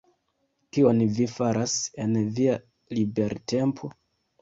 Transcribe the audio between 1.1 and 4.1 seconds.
vi faras en via libertempo?